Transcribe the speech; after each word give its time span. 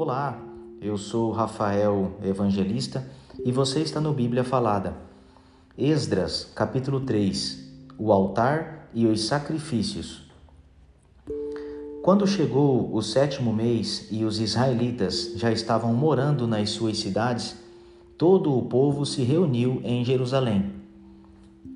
Olá, 0.00 0.40
eu 0.80 0.96
sou 0.96 1.32
Rafael 1.32 2.12
Evangelista 2.22 3.04
e 3.44 3.50
você 3.50 3.80
está 3.80 4.00
no 4.00 4.12
Bíblia 4.12 4.44
Falada. 4.44 4.96
Esdras, 5.76 6.48
capítulo 6.54 7.00
3: 7.00 7.68
O 7.98 8.12
altar 8.12 8.88
e 8.94 9.06
os 9.06 9.26
sacrifícios. 9.26 10.22
Quando 12.00 12.28
chegou 12.28 12.94
o 12.94 13.02
sétimo 13.02 13.52
mês 13.52 14.06
e 14.12 14.24
os 14.24 14.38
israelitas 14.38 15.32
já 15.34 15.50
estavam 15.50 15.92
morando 15.92 16.46
nas 16.46 16.70
suas 16.70 16.96
cidades, 16.98 17.56
todo 18.16 18.56
o 18.56 18.66
povo 18.66 19.04
se 19.04 19.24
reuniu 19.24 19.80
em 19.82 20.04
Jerusalém. 20.04 20.74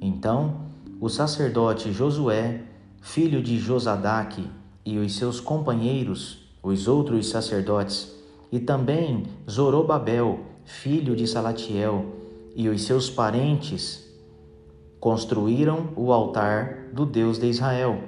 Então, 0.00 0.61
o 1.00 1.09
sacerdote 1.09 1.93
Josué, 1.93 2.62
filho 3.00 3.43
de 3.43 3.59
Josadaque, 3.59 4.48
e 4.86 4.96
os 4.96 5.16
seus 5.16 5.41
companheiros, 5.41 6.42
os 6.62 6.86
outros 6.86 7.28
sacerdotes, 7.28 8.12
e 8.52 8.61
também 8.61 9.23
Zorobabel, 9.51 10.41
filho 10.62 11.16
de 11.16 11.27
Salatiel, 11.27 12.05
e 12.55 12.69
os 12.69 12.83
seus 12.83 13.09
parentes, 13.09 14.06
construíram 15.01 15.88
o 15.97 16.12
altar 16.12 16.91
do 16.93 17.07
Deus 17.07 17.38
de 17.38 17.46
Israel, 17.46 17.98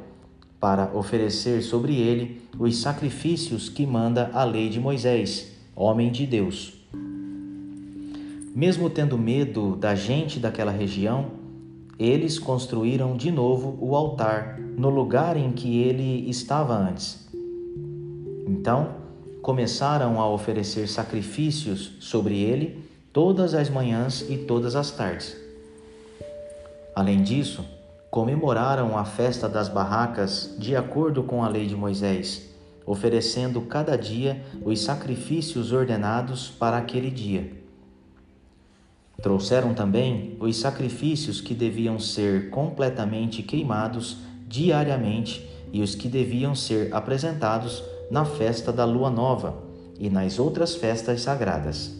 para 0.61 0.95
oferecer 0.95 1.62
sobre 1.62 1.97
ele 1.97 2.43
os 2.59 2.77
sacrifícios 2.77 3.71
que 3.71 3.87
manda 3.87 4.30
a 4.35 4.45
lei 4.45 4.69
de 4.69 4.79
Moisés, 4.79 5.51
homem 5.75 6.12
de 6.12 6.27
Deus. 6.27 6.74
Mesmo 8.55 8.88
tendo 8.88 9.19
medo 9.19 9.74
da 9.77 9.95
gente 9.95 10.38
daquela 10.38 10.71
região, 10.71 11.27
eles 11.99 12.38
construíram 12.38 13.16
de 13.16 13.30
novo 13.30 13.77
o 13.80 13.97
altar 13.97 14.61
no 14.61 14.91
lugar 14.91 15.37
em 15.37 15.52
que 15.52 15.79
ele 15.79 16.29
estava 16.29 16.77
antes. 16.77 17.29
Então, 18.47 19.04
começaram 19.45 20.18
a 20.18 20.27
oferecer 20.27 20.88
sacrifícios 20.88 21.93
sobre 22.01 22.41
ele 22.41 22.82
todas 23.13 23.52
as 23.52 23.68
manhãs 23.68 24.23
e 24.23 24.38
todas 24.38 24.74
as 24.74 24.91
tardes. 24.91 25.37
Além 26.96 27.23
disso, 27.23 27.63
comemoraram 28.10 28.96
a 28.96 29.05
festa 29.05 29.46
das 29.46 29.68
barracas 29.68 30.57
de 30.59 30.74
acordo 30.74 31.23
com 31.23 31.45
a 31.45 31.49
lei 31.49 31.66
de 31.66 31.77
Moisés, 31.77 32.55
oferecendo 32.87 33.60
cada 33.60 33.99
dia 33.99 34.43
os 34.65 34.80
sacrifícios 34.80 35.73
ordenados 35.73 36.49
para 36.49 36.79
aquele 36.79 37.11
dia. 37.11 37.52
Trouxeram 39.23 39.74
também 39.74 40.38
os 40.40 40.57
sacrifícios 40.57 41.43
que 41.43 41.52
deviam 41.52 41.99
ser 41.99 42.49
completamente 42.49 43.43
queimados 43.43 44.16
diariamente 44.49 45.46
e 45.71 45.83
os 45.83 45.95
que 45.95 46.09
deviam 46.09 46.55
ser 46.55 46.95
apresentados 46.95 47.85
na 48.15 48.24
festa 48.24 48.73
da 48.73 48.84
lua 48.84 49.10
nova 49.10 49.57
e 49.98 50.09
nas 50.09 50.38
outras 50.38 50.76
festas 50.76 51.23
sagradas. 51.23 51.93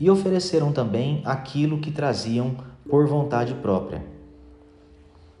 E 0.00 0.10
ofereceram 0.10 0.72
também 0.72 1.22
aquilo 1.24 1.78
que 1.78 1.92
traziam 1.92 2.56
por 2.88 3.06
vontade 3.06 3.54
própria. 3.54 4.04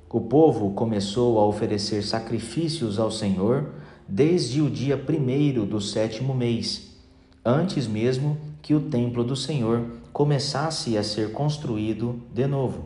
O 0.08 0.20
povo 0.20 0.70
começou 0.70 1.40
a 1.40 1.44
oferecer 1.44 2.04
sacrifícios 2.04 3.00
ao 3.00 3.10
Senhor 3.10 3.72
desde 4.06 4.62
o 4.62 4.70
dia 4.70 4.96
primeiro 4.96 5.66
do 5.66 5.80
sétimo 5.80 6.32
mês, 6.32 6.96
antes 7.44 7.88
mesmo 7.88 8.38
que 8.62 8.72
o 8.72 8.82
templo 8.82 9.24
do 9.24 9.34
Senhor 9.34 9.84
começasse 10.12 10.96
a 10.96 11.02
ser 11.02 11.32
construído 11.32 12.22
de 12.32 12.46
novo. 12.46 12.84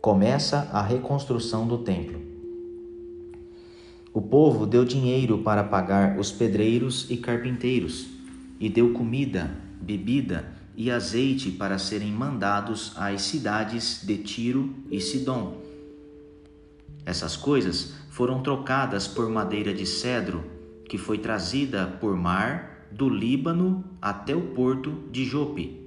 Começa 0.00 0.66
a 0.72 0.80
reconstrução 0.80 1.66
do 1.66 1.76
templo. 1.76 2.27
O 4.18 4.20
povo 4.20 4.66
deu 4.66 4.84
dinheiro 4.84 5.38
para 5.44 5.62
pagar 5.62 6.18
os 6.18 6.32
pedreiros 6.32 7.08
e 7.08 7.16
carpinteiros, 7.16 8.08
e 8.58 8.68
deu 8.68 8.92
comida, 8.92 9.48
bebida 9.80 10.52
e 10.76 10.90
azeite 10.90 11.52
para 11.52 11.78
serem 11.78 12.10
mandados 12.10 12.94
às 12.96 13.22
cidades 13.22 14.02
de 14.04 14.16
Tiro 14.18 14.74
e 14.90 15.00
Sidom. 15.00 15.58
Essas 17.06 17.36
coisas 17.36 17.94
foram 18.10 18.42
trocadas 18.42 19.06
por 19.06 19.30
madeira 19.30 19.72
de 19.72 19.86
cedro, 19.86 20.42
que 20.88 20.98
foi 20.98 21.18
trazida 21.18 21.86
por 21.86 22.16
mar 22.16 22.88
do 22.90 23.08
Líbano 23.08 23.84
até 24.02 24.34
o 24.34 24.48
porto 24.48 24.98
de 25.12 25.24
Jope. 25.24 25.80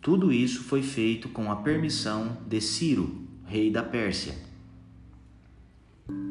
Tudo 0.00 0.32
isso 0.32 0.62
foi 0.62 0.82
feito 0.82 1.28
com 1.28 1.52
a 1.52 1.56
permissão 1.56 2.38
de 2.48 2.62
Ciro, 2.62 3.14
rei 3.44 3.70
da 3.70 3.82
Pérsia. 3.82 4.34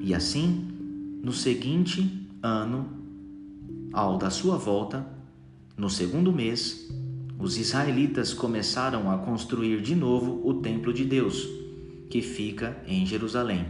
E 0.02 0.16
assim, 0.16 0.79
no 1.22 1.34
seguinte 1.34 2.28
ano, 2.42 2.90
ao 3.92 4.18
da 4.18 4.30
sua 4.30 4.58
volta, 4.58 5.06
no 5.78 5.90
segundo 5.90 6.32
mês, 6.32 6.90
os 7.38 7.58
israelitas 7.58 8.34
começaram 8.34 9.12
a 9.12 9.18
construir 9.18 9.82
de 9.82 9.96
novo 9.96 10.42
o 10.48 10.56
templo 10.56 10.94
de 10.94 11.04
Deus, 11.06 11.48
que 12.10 12.22
fica 12.22 12.82
em 12.88 13.06
Jerusalém. 13.06 13.66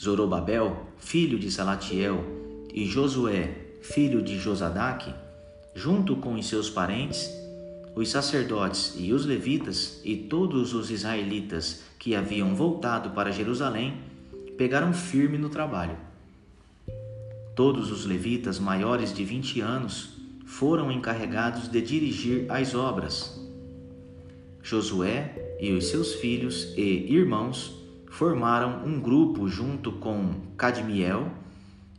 Zorobabel, 0.00 0.86
filho 0.98 1.38
de 1.38 1.50
Salatiel, 1.50 2.24
e 2.72 2.84
Josué, 2.86 3.76
filho 3.82 4.20
de 4.20 4.38
Josadaque, 4.38 5.14
junto 5.74 6.16
com 6.16 6.34
os 6.34 6.46
seus 6.46 6.68
parentes, 6.68 7.30
os 7.94 8.10
sacerdotes 8.10 8.94
e 8.98 9.12
os 9.12 9.24
levitas 9.24 10.00
e 10.04 10.16
todos 10.16 10.74
os 10.74 10.90
israelitas 10.90 11.82
que 11.98 12.14
haviam 12.14 12.54
voltado 12.54 13.10
para 13.10 13.30
Jerusalém, 13.30 13.94
pegaram 14.56 14.92
firme 14.92 15.38
no 15.38 15.48
trabalho. 15.48 15.96
Todos 17.54 17.90
os 17.90 18.04
levitas 18.04 18.58
maiores 18.58 19.12
de 19.12 19.24
20 19.24 19.60
anos 19.60 20.16
foram 20.44 20.90
encarregados 20.90 21.68
de 21.68 21.80
dirigir 21.80 22.50
as 22.50 22.74
obras. 22.74 23.40
Josué 24.62 25.56
e 25.60 25.72
os 25.72 25.88
seus 25.88 26.14
filhos 26.14 26.72
e 26.76 27.12
irmãos 27.12 27.80
formaram 28.10 28.84
um 28.84 29.00
grupo 29.00 29.48
junto 29.48 29.92
com 29.92 30.34
Cadmiel 30.56 31.30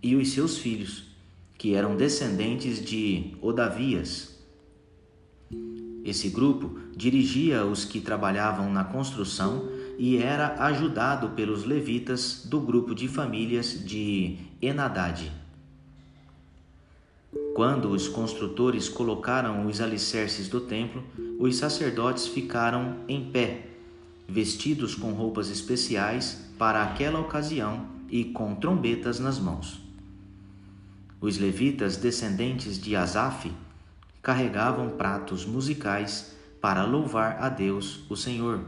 e 0.02 0.16
os 0.16 0.32
seus 0.32 0.58
filhos 0.58 1.16
que 1.58 1.74
eram 1.74 1.96
descendentes 1.96 2.84
de 2.84 3.34
Odavias. 3.42 4.36
Esse 6.04 6.30
grupo 6.30 6.78
dirigia 6.96 7.66
os 7.66 7.84
que 7.84 8.00
trabalhavam 8.00 8.72
na 8.72 8.84
construção 8.84 9.68
e 9.98 10.18
era 10.18 10.56
ajudado 10.64 11.30
pelos 11.30 11.64
levitas 11.64 12.46
do 12.46 12.60
grupo 12.60 12.94
de 12.94 13.08
famílias 13.08 13.84
de 13.86 14.38
Enadade. 14.62 15.32
Quando 17.54 17.90
os 17.92 18.08
construtores 18.08 18.90
colocaram 18.90 19.66
os 19.66 19.80
alicerces 19.80 20.50
do 20.50 20.60
templo, 20.60 21.04
os 21.40 21.56
sacerdotes 21.56 22.28
ficaram 22.28 22.98
em 23.08 23.32
pé, 23.32 23.68
vestidos 24.28 24.96
com 24.96 25.14
roupas 25.14 25.50
especiais 25.50 26.50
para 26.58 26.84
aquela 26.84 27.20
ocasião 27.20 27.88
e 28.10 28.26
com 28.26 28.56
trombetas 28.56 29.20
nas 29.20 29.40
mãos. 29.40 29.80
Os 31.22 31.38
levitas 31.38 31.96
descendentes 31.96 32.80
de 32.80 32.96
Asaf 32.96 33.52
carregavam 34.22 34.90
pratos 34.90 35.46
musicais 35.46 36.36
para 36.60 36.84
louvar 36.84 37.38
a 37.42 37.48
Deus, 37.48 38.02
o 38.10 38.16
Senhor, 38.16 38.60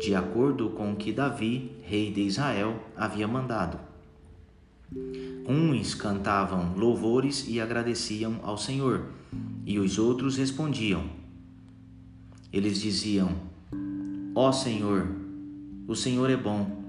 de 0.00 0.14
acordo 0.14 0.70
com 0.70 0.92
o 0.92 0.96
que 0.96 1.12
Davi, 1.12 1.72
rei 1.82 2.10
de 2.10 2.22
Israel, 2.22 2.80
havia 2.96 3.28
mandado. 3.28 3.78
Uns 5.48 5.94
cantavam 5.94 6.74
louvores 6.76 7.46
e 7.48 7.60
agradeciam 7.60 8.40
ao 8.42 8.56
Senhor, 8.56 9.06
e 9.64 9.78
os 9.78 9.98
outros 9.98 10.36
respondiam. 10.36 11.04
Eles 12.52 12.80
diziam: 12.80 13.30
Ó 14.34 14.52
Senhor, 14.52 15.08
o 15.86 15.94
Senhor 15.94 16.30
é 16.30 16.36
bom, 16.36 16.82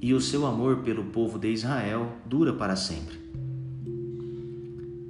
e 0.00 0.12
o 0.12 0.20
seu 0.20 0.46
amor 0.46 0.78
pelo 0.78 1.04
povo 1.04 1.38
de 1.38 1.50
Israel 1.50 2.12
dura 2.26 2.52
para 2.52 2.76
sempre. 2.76 3.18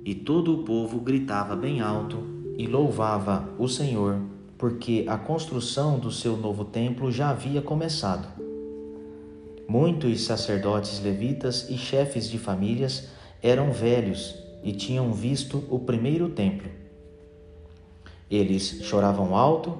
E 0.05 0.15
todo 0.15 0.55
o 0.55 0.65
povo 0.65 1.01
gritava 1.01 1.57
bem 1.57 1.81
alto 1.81 2.19
e 2.59 2.67
louvava 2.67 3.49
o 3.59 3.67
Senhor, 3.67 4.21
porque 4.65 5.05
a 5.07 5.19
construção 5.19 5.99
do 5.99 6.11
seu 6.11 6.39
novo 6.39 6.65
templo 6.65 7.13
já 7.13 7.29
havia 7.29 7.61
começado. 7.61 8.27
Muitos 9.69 10.23
sacerdotes 10.23 11.03
levitas 11.03 11.69
e 11.69 11.77
chefes 11.77 12.31
de 12.31 12.39
famílias 12.39 13.09
eram 13.43 13.71
velhos 13.71 14.35
e 14.63 14.73
tinham 14.73 15.13
visto 15.13 15.63
o 15.69 15.79
primeiro 15.81 16.31
templo. 16.31 16.71
Eles 18.31 18.81
choravam 18.85 19.37
alto 19.37 19.77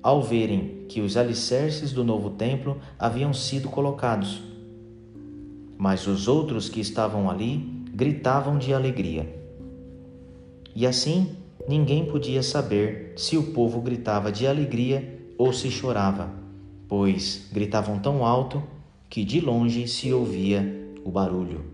ao 0.00 0.22
verem 0.22 0.84
que 0.88 1.00
os 1.00 1.16
alicerces 1.16 1.90
do 1.90 2.04
novo 2.04 2.30
templo 2.30 2.78
haviam 2.96 3.34
sido 3.34 3.68
colocados. 3.68 4.40
Mas 5.76 6.06
os 6.06 6.28
outros 6.28 6.68
que 6.68 6.78
estavam 6.78 7.28
ali 7.28 7.56
gritavam 7.92 8.56
de 8.56 8.72
alegria. 8.72 9.36
E 10.76 10.86
assim 10.86 11.36
ninguém 11.68 12.06
podia 12.06 12.42
saber 12.42 13.12
se 13.16 13.36
o 13.36 13.52
povo 13.52 13.82
gritava 13.82 14.32
de 14.32 14.46
alegria 14.46 15.32
ou 15.36 15.52
se 15.52 15.70
chorava, 15.70 16.32
pois 16.88 17.46
gritavam 17.52 17.98
tão 17.98 18.24
alto 18.24 18.62
que 19.10 19.22
de 19.22 19.40
longe 19.40 19.86
se 19.86 20.10
ouvia 20.10 20.64
o 21.04 21.10
barulho. 21.10 21.64